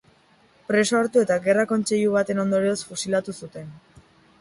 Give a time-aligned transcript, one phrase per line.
[0.69, 3.73] Preso hartu eta gerra-kontseilu baten ondorioz fusilatu zuten.